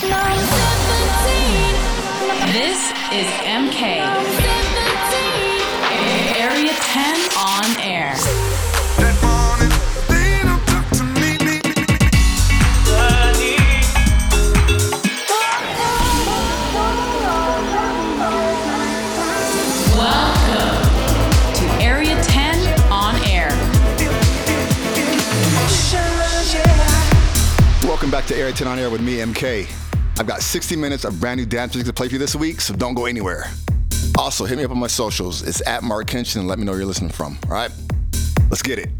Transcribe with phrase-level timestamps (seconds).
[0.00, 0.10] This
[3.12, 3.98] is MK.
[6.38, 8.14] Area 10 on air.
[19.96, 20.60] Welcome
[21.54, 23.50] to Area 10 on air.
[27.82, 29.87] Welcome back to Area 10 on Air with me, MK.
[30.18, 32.60] I've got 60 minutes of brand new dance music to play for you this week,
[32.60, 33.44] so don't go anywhere.
[34.18, 35.42] Also, hit me up on my socials.
[35.42, 37.38] It's at Marc Kinchen and let me know where you're listening from.
[37.44, 37.70] All right?
[38.50, 38.90] Let's get it.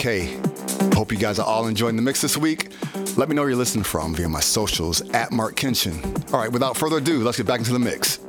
[0.00, 0.94] MK.
[0.94, 2.68] Hope you guys are all enjoying the mix this week.
[3.18, 6.32] Let me know where you're listening from via my socials at Marc Kinchen.
[6.32, 8.19] All right, without further ado, let's get back into the mix.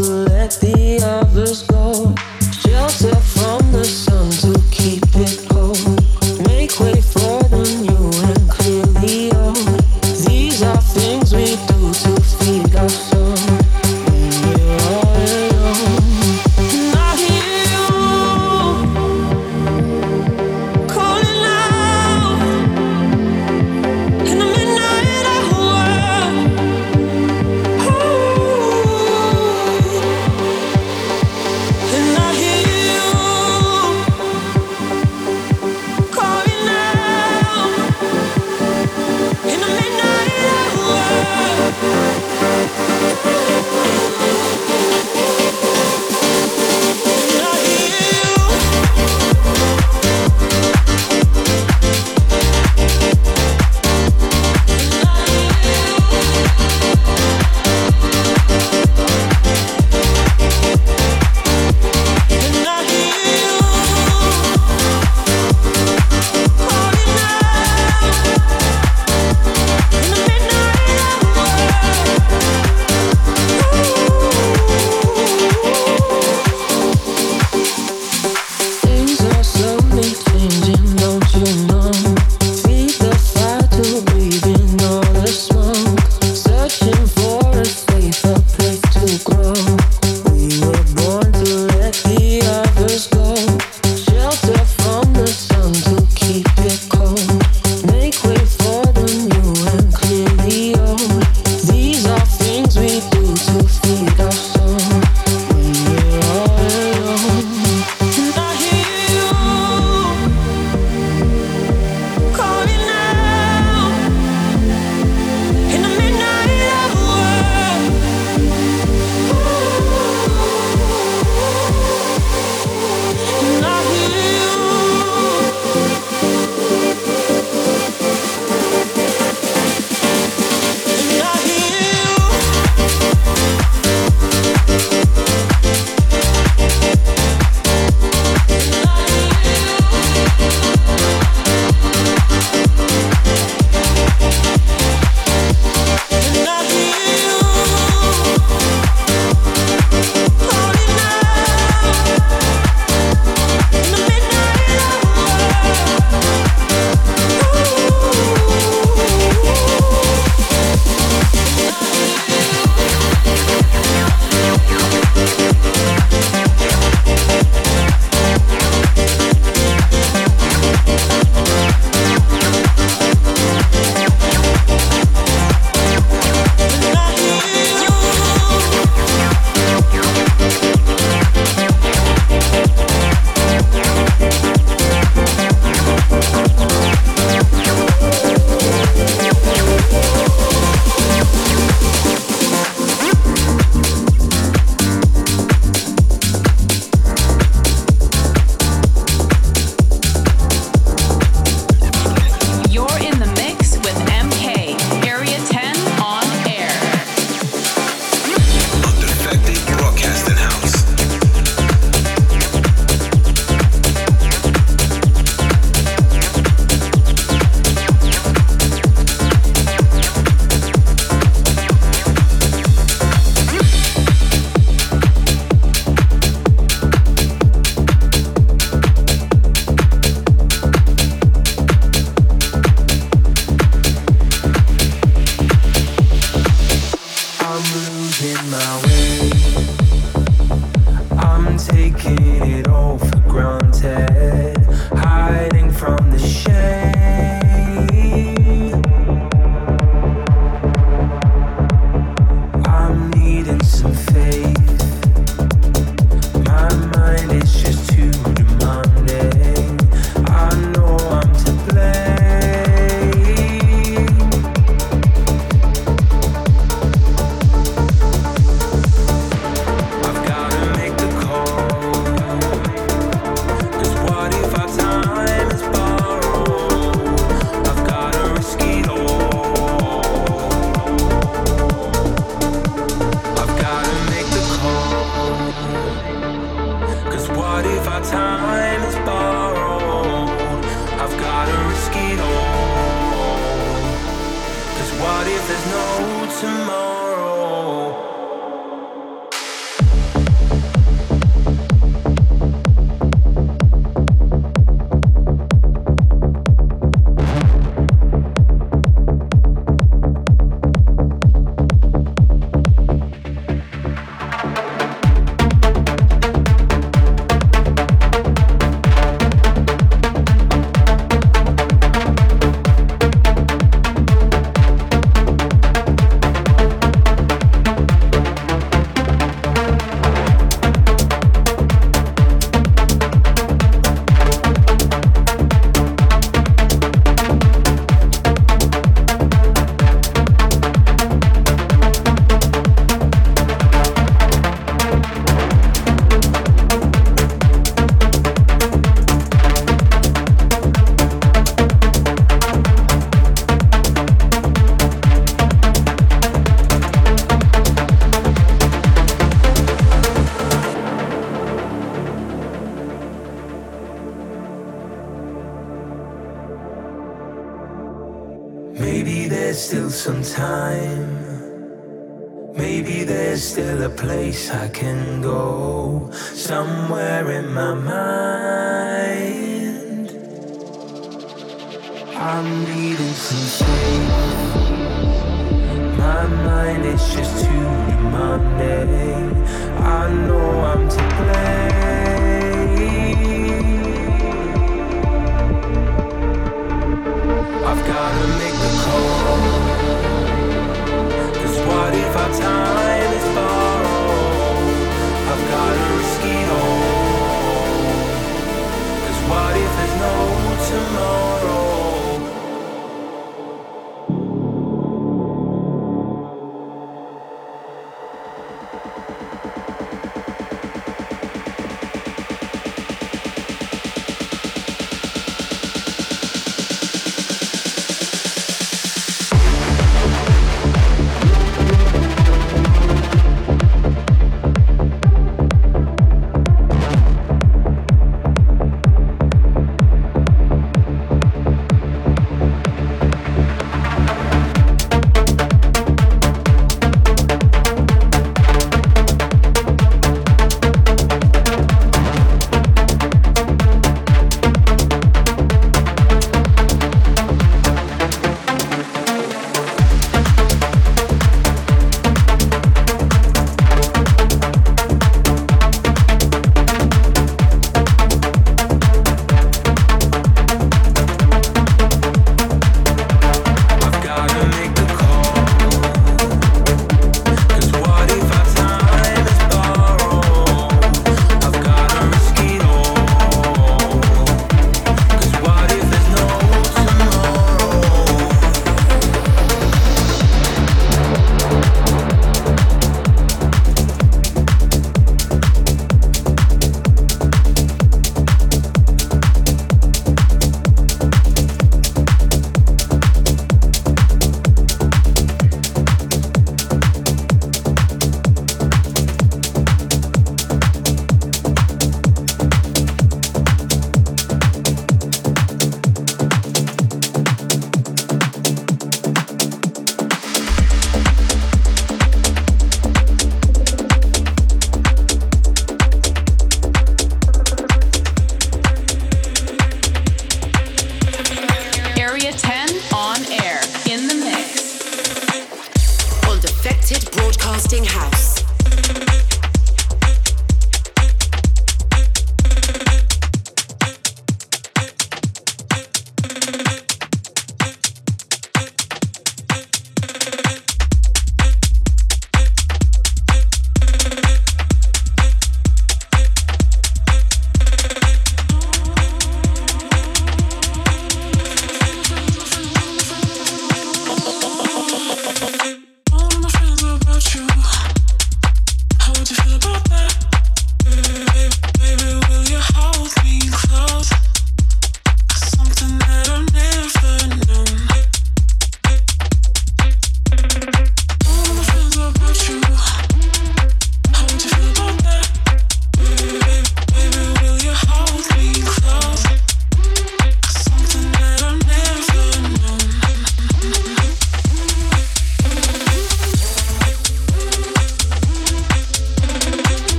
[0.00, 0.79] let the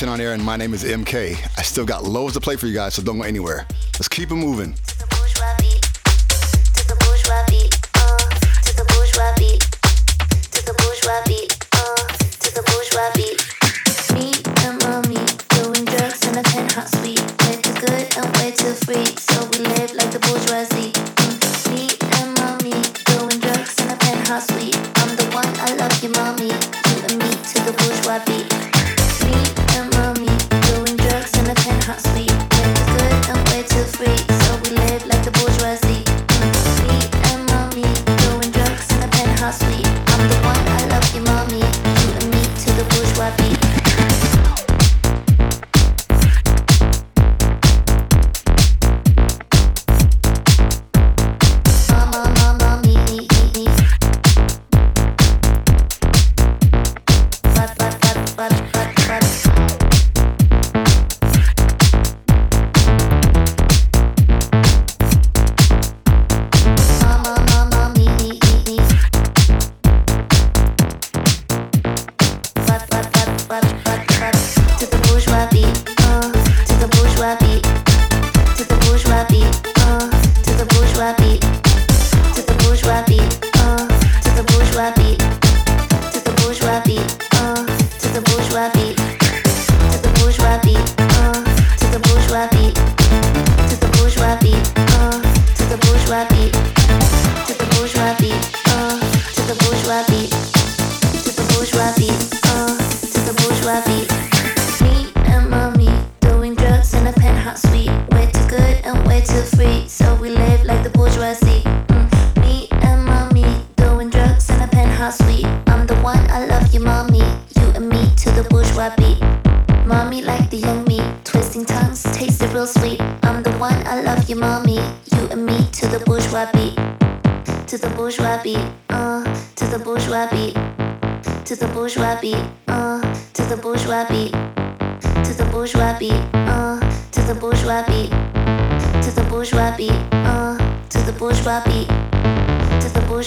[0.00, 1.36] 10 on air, and my name is MK.
[1.58, 3.66] I still got loads to play for you guys, so don't go anywhere.
[3.96, 4.74] Let's keep it moving.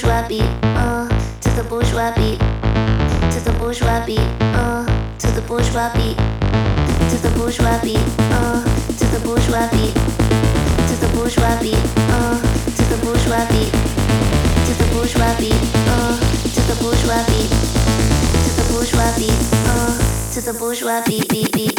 [0.03, 0.43] bourgeois beat,
[0.75, 1.07] uh,
[1.39, 2.39] to the bourgeois beat,
[3.31, 4.19] to the bourgeois beat,
[4.51, 4.85] uh,
[5.17, 6.17] to the bourgeois beat,
[7.09, 8.03] to the bourgeois beat,
[8.35, 8.63] uh,
[8.99, 9.93] to the bourgeois beat,
[10.87, 11.79] to the bourgeois beat,
[12.11, 12.41] uh,
[12.75, 13.71] to the bourgeois beat,
[14.67, 16.19] to the bourgeois beat, uh,
[16.51, 17.49] to the bourgeois beat,
[18.43, 19.39] to the bourgeois beat,
[19.71, 21.72] uh, to the bourgeois beat, beat, beat.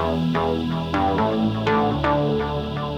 [0.00, 0.34] Thank
[2.78, 2.89] you.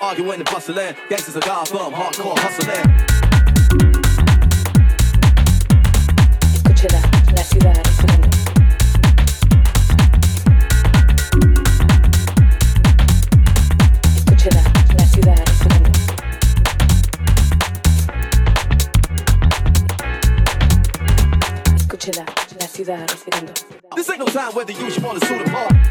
[0.00, 0.94] Arguing and bustling.
[1.08, 2.82] Gangsters are God from hardcore hustling.
[7.34, 8.28] La ciudad esperando.
[14.16, 14.62] Escúchela,
[14.98, 15.90] la ciudad esperando.
[21.76, 22.24] Escúchela,
[22.58, 23.52] la ciudad esperando.
[23.96, 25.81] This ain't no time whether you want to suit them all.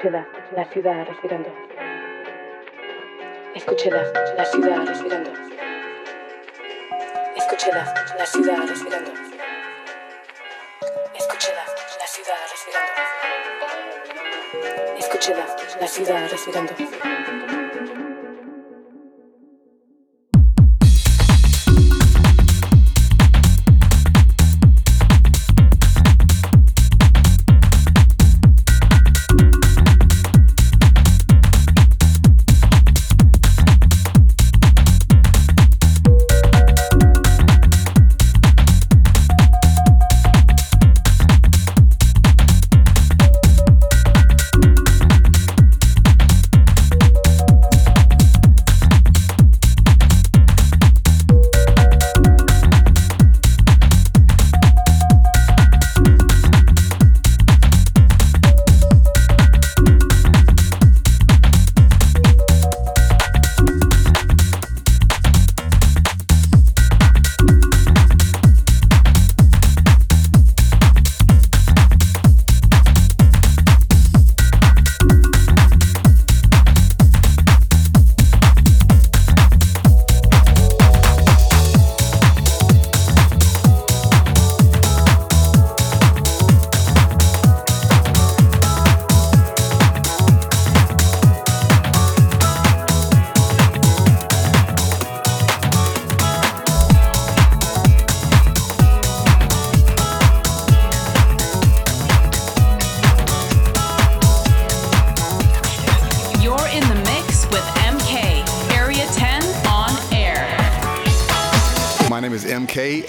[0.00, 0.26] Escúchela,
[0.56, 1.52] la ciudad respirando.
[3.54, 4.02] Escúchela,
[4.34, 5.30] la ciudad respirando.
[7.36, 9.12] Escúchela, la ciudad respirando.
[11.18, 11.64] Escúchela,
[11.98, 12.92] la ciudad respirando.
[14.98, 15.46] Escúchela,
[15.78, 18.09] la ciudad respirando.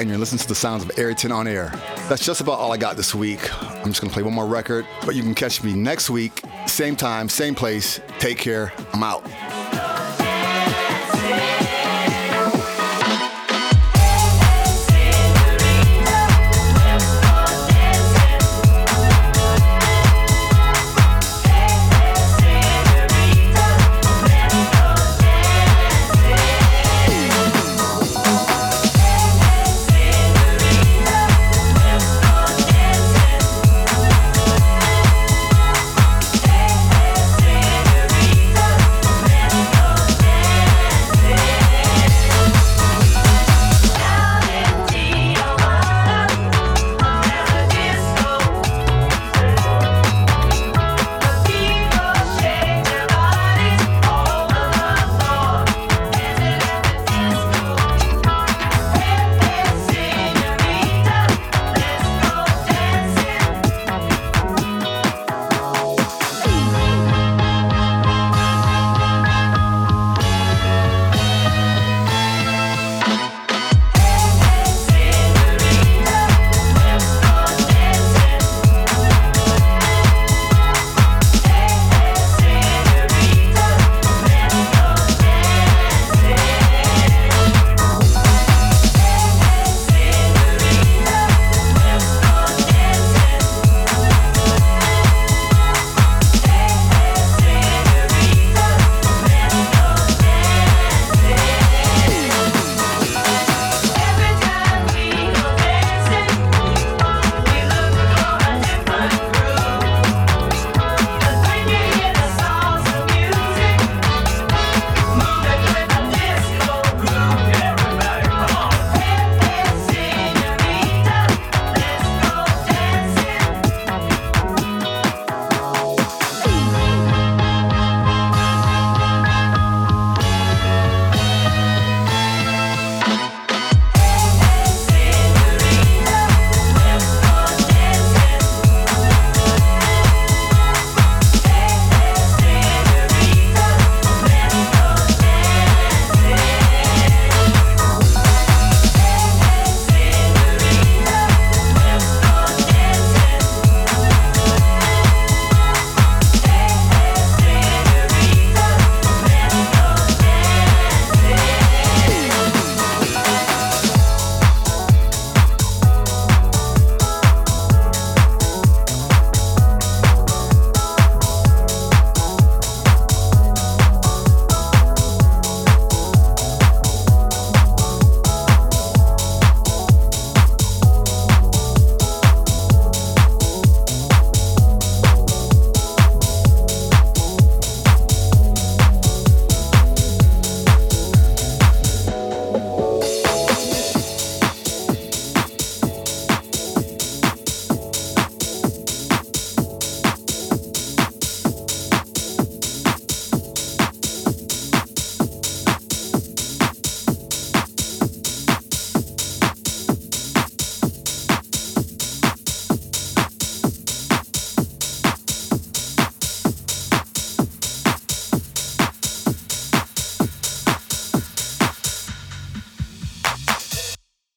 [0.02, 1.72] And you're listening to the sounds of Area10 on Air.
[2.10, 3.39] That's just about all I got this week.
[3.62, 6.95] I'm just gonna play one more record, but you can catch me next week, same
[6.95, 8.02] time, same place.
[8.18, 8.74] Take care.
[8.93, 9.24] I'm out.